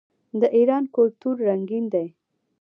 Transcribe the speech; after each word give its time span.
د 0.39 0.43
ایران 0.57 0.83
کلتور 0.95 1.35
رنګین 1.47 1.85
دی. 1.93 2.07